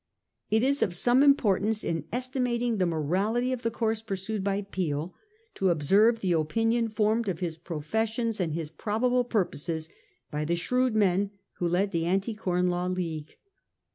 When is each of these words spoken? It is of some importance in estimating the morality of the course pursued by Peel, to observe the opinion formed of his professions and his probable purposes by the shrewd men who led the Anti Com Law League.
It 0.49 0.63
is 0.63 0.81
of 0.81 0.95
some 0.95 1.21
importance 1.21 1.83
in 1.83 2.05
estimating 2.11 2.77
the 2.77 2.87
morality 2.87 3.53
of 3.53 3.61
the 3.61 3.69
course 3.69 4.01
pursued 4.01 4.43
by 4.43 4.63
Peel, 4.63 5.13
to 5.53 5.69
observe 5.69 6.21
the 6.21 6.31
opinion 6.31 6.87
formed 6.89 7.29
of 7.29 7.39
his 7.39 7.55
professions 7.59 8.39
and 8.39 8.53
his 8.53 8.71
probable 8.71 9.23
purposes 9.23 9.89
by 10.31 10.43
the 10.43 10.55
shrewd 10.55 10.95
men 10.95 11.29
who 11.59 11.67
led 11.67 11.91
the 11.91 12.07
Anti 12.07 12.33
Com 12.33 12.65
Law 12.65 12.87
League. 12.87 13.37